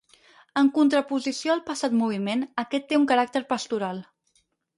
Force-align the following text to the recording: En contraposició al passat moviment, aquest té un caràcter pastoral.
En 0.61 0.69
contraposició 0.77 1.53
al 1.55 1.61
passat 1.67 1.93
moviment, 1.99 2.41
aquest 2.65 2.89
té 2.93 3.01
un 3.01 3.07
caràcter 3.13 3.45
pastoral. 3.53 4.03